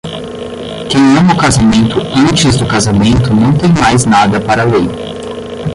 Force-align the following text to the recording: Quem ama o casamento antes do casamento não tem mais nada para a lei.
Quem 0.89 1.15
ama 1.15 1.33
o 1.33 1.37
casamento 1.37 1.99
antes 2.17 2.57
do 2.57 2.65
casamento 2.67 3.31
não 3.35 3.53
tem 3.55 3.71
mais 3.71 4.03
nada 4.03 4.41
para 4.41 4.63
a 4.63 4.65
lei. 4.65 4.89